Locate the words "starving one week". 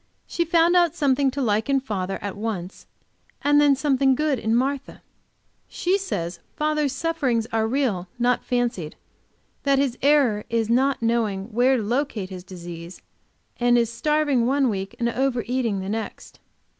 13.93-14.95